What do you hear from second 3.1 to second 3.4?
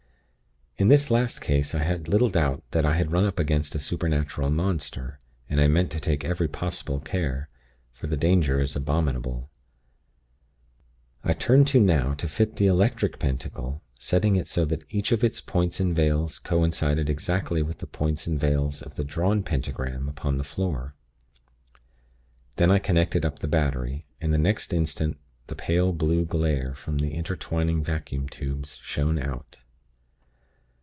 run up